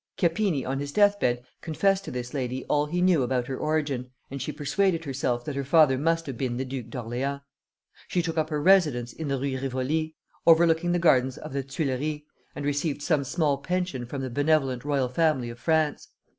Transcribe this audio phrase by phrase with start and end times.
[0.17, 4.09] Chiappini on his death bed confessed to this lady all he knew about her origin,
[4.31, 7.41] and she persuaded herself that her father must have been the Duke of Orleans.
[8.07, 10.15] She took up her residence in the Rue Rivoli,
[10.47, 12.21] overlooking the gardens of the Tuileries,
[12.55, 16.07] and received some small pension from the benevolent royal family of France.